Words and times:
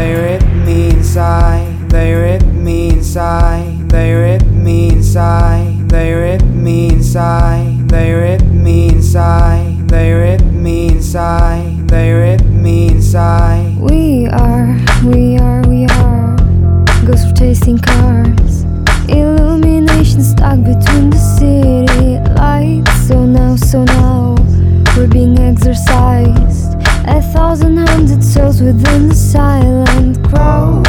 They 0.00 0.14
rip 0.14 0.42
me 0.64 0.88
inside. 0.88 1.90
They 1.90 2.14
rip 2.14 2.42
me 2.42 2.88
inside. 2.88 3.90
They 3.90 4.14
rip 4.14 4.46
me 4.46 4.88
inside. 4.88 5.90
They 5.90 6.14
rip 6.14 6.42
me 6.42 6.88
inside. 6.88 7.86
They 7.86 8.14
rip 8.14 8.40
me 8.44 8.88
inside. 8.88 9.88
They 9.90 10.14
rip 10.14 10.40
me 10.40 10.88
inside. 10.88 11.86
They 11.86 12.12
rip 12.12 12.40
me 12.46 12.88
inside. 12.88 13.76
We 13.78 14.26
are, 14.28 14.74
we 15.04 15.36
are, 15.36 15.60
we 15.68 15.84
are. 15.84 16.34
Ghosts 17.04 17.28
for 17.28 17.36
tasting 17.36 17.76
cars. 17.76 18.62
Illumination 19.06 20.22
stuck 20.22 20.60
between 20.64 21.10
the 21.10 21.20
city 21.36 22.16
lights. 22.40 23.06
So 23.06 23.26
now, 23.26 23.54
so 23.54 23.84
now, 23.84 24.34
we're 24.96 25.08
being 25.08 25.38
exercised. 25.38 26.69
A 27.06 27.22
thousand 27.32 27.78
hundred 27.78 28.22
souls 28.22 28.60
within 28.60 29.08
the 29.08 29.14
silent 29.14 30.22
crowds. 30.28 30.88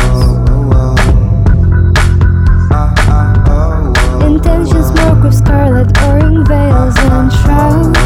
Intentions 4.24 4.88
smoke 4.88 5.24
with 5.24 5.34
scarlet 5.34 5.98
orange 6.04 6.48
veils 6.48 6.96
and 7.00 7.32
shrouds. 7.32 7.98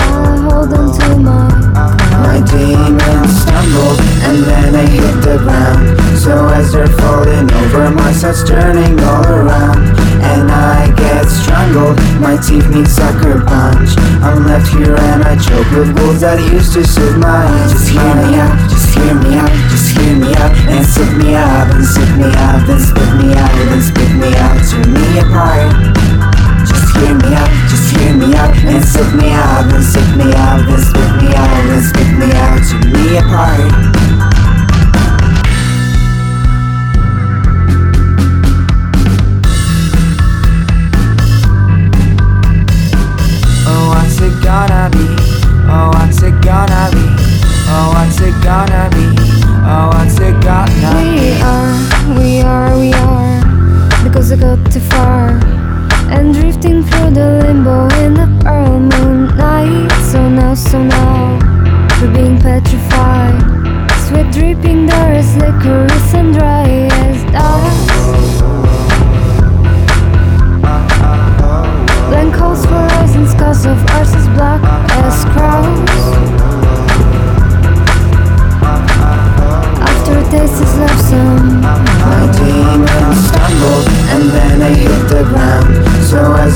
I 0.00 0.36
hold 0.48 0.72
on 0.72 0.88
to 0.98 1.08
my 1.18 1.48
My 2.22 2.40
demons 2.50 3.42
stumbled 3.42 4.00
and 4.24 4.42
then 4.44 4.72
they 4.72 4.86
hit 4.86 5.16
the 5.22 5.38
ground. 5.38 6.18
So 6.18 6.48
as 6.48 6.72
they're 6.72 6.86
falling 6.86 7.52
over, 7.52 7.90
my 7.90 8.12
side's 8.12 8.44
turning 8.48 8.98
all 9.00 9.26
around. 9.26 10.05
And 10.22 10.50
I 10.50 10.92
get 10.96 11.26
strangled, 11.28 11.98
my 12.20 12.36
teeth 12.36 12.68
meet 12.70 12.88
sucker 12.88 13.44
punch. 13.44 13.96
I'm 14.24 14.46
left 14.46 14.72
here 14.72 14.96
and 14.96 15.22
I 15.22 15.36
choke 15.36 15.70
with 15.72 15.92
wolves 15.98 16.20
that 16.20 16.40
used 16.52 16.72
to 16.74 16.84
soothe 16.84 17.18
my 17.18 17.46
Just 17.68 17.88
hear 17.90 18.14
me 18.24 18.40
out, 18.40 18.56
just 18.70 18.94
hear 18.96 19.14
me 19.14 19.36
out, 19.36 19.52
just 19.68 19.92
hear 19.96 20.16
me 20.16 20.34
out. 20.34 20.52
And 20.72 20.84
spit 20.86 21.12
me 21.16 21.34
out, 21.34 21.68
and 21.74 21.84
spit 21.84 22.12
me 22.16 22.30
out, 22.32 22.66
then 22.66 22.80
spit 22.80 23.10
me 23.20 23.28
out, 23.36 23.52
then 23.68 23.82
spit 23.82 24.15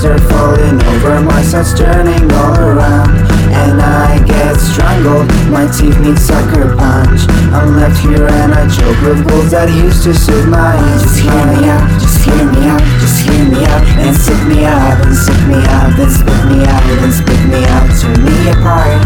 As 0.00 0.16
falling 0.32 0.80
over, 0.96 1.20
my 1.20 1.42
side's 1.42 1.76
turning 1.76 2.24
all 2.32 2.56
around. 2.56 3.12
And 3.52 3.76
I 3.76 4.16
get 4.24 4.56
strangled, 4.56 5.28
my 5.52 5.68
teeth 5.68 6.00
meet 6.00 6.16
sucker 6.16 6.72
punch. 6.72 7.28
I'm 7.52 7.76
left 7.76 8.00
here 8.00 8.24
and 8.24 8.48
I 8.56 8.64
choke 8.64 8.96
with 9.04 9.20
wolves 9.28 9.52
that 9.52 9.68
used 9.68 10.00
to 10.08 10.16
suit 10.16 10.48
my 10.48 10.72
Just 11.04 11.20
hear 11.20 11.44
me 11.52 11.68
out, 11.68 11.84
just 12.00 12.16
hear 12.24 12.44
me 12.48 12.64
out, 12.64 12.80
just 12.96 13.28
hear 13.28 13.44
me 13.44 13.60
out, 13.68 13.84
and 14.00 14.16
spit 14.16 14.40
me 14.48 14.64
out, 14.64 15.04
and 15.04 15.16
spit 15.20 15.42
me 15.44 15.60
out, 15.68 15.92
then 15.92 16.08
spit 16.08 16.42
me 16.48 16.58
out, 16.64 16.84
then 16.96 17.12
spit 17.12 17.42
me 17.52 17.60
out, 17.68 17.84
tear 17.92 18.16
me 18.24 18.36
apart. 18.56 19.04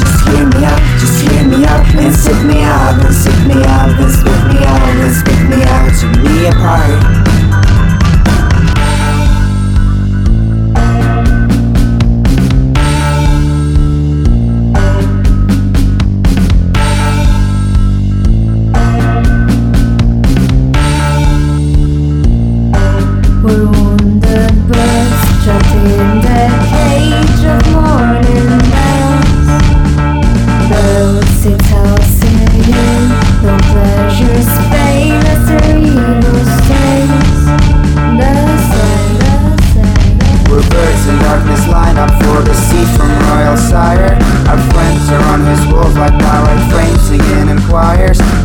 Just 0.00 0.16
hear 0.32 0.48
me 0.48 0.64
out, 0.64 0.80
just 0.96 1.16
hear 1.28 1.44
me 1.44 1.60
out, 1.68 1.84
and 2.00 2.14
spit 2.16 2.40
me 2.48 2.64
out, 2.64 2.96
then 3.04 3.12
spit 3.12 3.40
me 3.44 3.60
out, 3.68 3.92
then 4.00 4.08
spit 4.08 4.40
me 4.48 4.64
out, 4.64 4.80
then 4.96 5.12
spit 5.12 5.40
me 5.44 5.60
out, 5.60 5.92
tear 5.92 6.16
me 6.24 6.48
apart. 6.48 7.19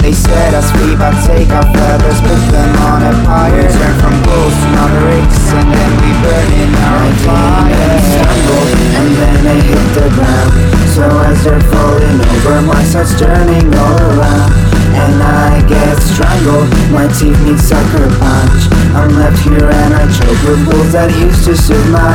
They 0.06 0.14
said 0.14 0.54
us 0.54 0.70
free 0.70 0.94
but 0.94 1.18
take 1.26 1.50
our 1.50 1.66
feathers, 1.66 2.22
put 2.22 2.38
them 2.54 2.72
on 2.94 3.02
a 3.02 3.14
pyre. 3.26 3.66
Turn 3.66 3.96
from 3.98 4.14
ghosts 4.22 4.62
to 4.62 4.70
mavericks 4.70 5.50
and 5.50 5.66
then 5.66 5.92
we 5.98 6.12
burn 6.22 6.50
in 6.62 6.72
our 6.78 7.10
fire. 7.26 7.98
Stumble 8.06 8.70
and 9.02 9.10
then 9.18 9.42
I 9.50 9.58
hit 9.66 9.86
the 9.98 10.06
ground. 10.14 10.54
So 10.94 11.10
as 11.26 11.42
they're 11.42 11.66
falling 11.74 12.22
over, 12.22 12.62
my 12.70 12.84
side's 12.86 13.18
turning 13.18 13.66
all 13.74 13.98
around. 14.14 14.54
And 14.94 15.18
I 15.26 15.66
get 15.66 15.98
strangled, 15.98 16.70
my 16.94 17.10
teeth 17.10 17.42
meet 17.42 17.58
sucker 17.58 18.06
punch. 18.22 18.62
I'm 18.94 19.10
left 19.18 19.42
here 19.42 19.74
and 19.74 19.92
I 19.92 20.06
choke 20.14 20.38
with 20.46 20.70
wolves 20.70 20.94
that 20.94 21.10
used 21.18 21.50
to 21.50 21.58
suit 21.58 21.82
my 21.90 22.14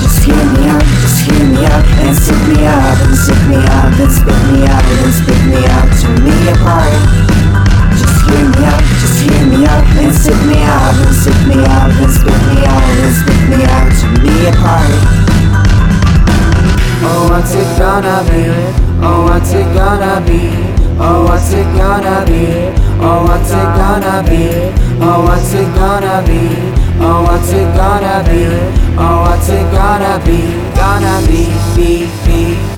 Just 0.00 0.03
hear 0.24 0.44
me 0.56 0.64
out, 0.72 0.80
just 1.04 1.20
hear 1.28 1.44
me 1.44 1.64
out, 1.68 1.84
just 1.84 2.24
hear 2.24 2.48
me 2.48 2.64
out, 2.64 2.96
and 2.96 3.16
spit 3.16 3.42
me 3.44 3.60
out, 3.68 3.92
and 3.92 4.08
spit 4.08 4.40
me 4.48 4.64
out, 4.64 4.84
and 4.84 5.12
spit 5.12 5.42
me 5.52 5.60
out, 5.68 5.88
tear 6.00 6.16
me 6.24 6.34
apart. 6.48 6.96
Just 7.92 8.24
hear 8.24 8.44
me 8.48 8.64
out, 8.64 8.82
just 9.04 9.20
hear 9.20 9.44
me 9.52 9.60
out, 9.68 9.84
and 10.00 10.14
spit 10.16 10.40
me 10.48 10.64
out, 10.64 10.96
and 10.96 11.12
spit 11.12 11.40
me 11.44 11.60
out, 11.68 11.92
and 11.92 12.08
spit 12.08 12.40
me 12.48 12.56
out, 12.64 12.84
then 12.96 13.12
spit 13.12 13.42
me 13.52 13.58
out, 13.68 13.84
tear 13.92 14.16
me 14.24 14.34
apart. 14.48 14.96
Oh, 17.04 17.28
what's 17.28 17.52
it 17.52 17.68
gonna 17.76 18.24
be? 18.24 18.48
Oh, 19.04 19.28
what's 19.28 19.52
it 19.52 19.68
gonna 19.76 20.24
be? 20.24 20.40
Oh, 20.96 21.24
what's 21.28 21.52
it 21.52 21.68
gonna 21.76 22.24
be? 22.24 22.72
Oh, 23.04 23.28
what's 23.28 23.50
it 23.50 23.68
gonna 23.76 24.24
be? 24.24 24.72
Oh, 25.04 25.20
what's 25.28 25.52
it 25.52 25.68
gonna 25.74 26.24
be? 26.24 26.83
Oh, 27.00 27.22
what's 27.24 27.50
it 27.50 27.66
gonna 27.76 28.22
be? 28.28 28.44
Oh, 28.96 29.22
what's 29.28 29.48
it 29.48 29.64
gonna 29.72 30.24
be? 30.24 30.40
Gonna 30.76 31.26
be, 31.26 31.46
be, 31.76 32.10
be. 32.24 32.73